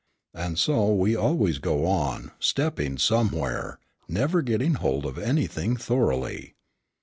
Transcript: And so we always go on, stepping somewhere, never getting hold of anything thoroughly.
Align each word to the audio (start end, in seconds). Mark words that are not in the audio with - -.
And 0.33 0.57
so 0.57 0.91
we 0.95 1.15
always 1.15 1.59
go 1.59 1.85
on, 1.85 2.31
stepping 2.39 2.97
somewhere, 2.97 3.77
never 4.07 4.41
getting 4.41 4.73
hold 4.73 5.05
of 5.05 5.19
anything 5.19 5.77
thoroughly. 5.77 6.55